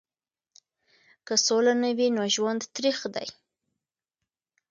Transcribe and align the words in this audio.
که 1.27 1.33
سوله 1.45 1.73
نه 1.81 1.89
وي 1.97 2.07
نو 2.15 2.23
ژوند 2.35 2.61
تریخ 2.75 2.99
دی. 3.15 3.27